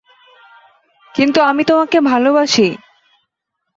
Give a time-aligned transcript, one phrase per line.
[1.15, 2.67] কিন্তু আমি তোমাকে ভালোবাসি।